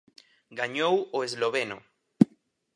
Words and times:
Gañou 0.59 0.95
o 1.15 1.17
esloveno. 1.27 1.77